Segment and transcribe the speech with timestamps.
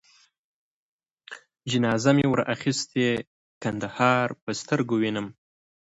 [1.71, 3.07] •جنازه مي ور اخیستې
[3.63, 5.27] کندهار په سترګو وینم,